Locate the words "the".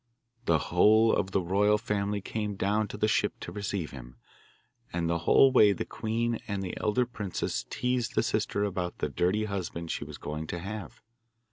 0.45-0.57, 1.29-1.43, 2.97-3.07, 5.07-5.19, 5.73-5.85, 6.63-6.75, 8.15-8.23, 8.97-9.09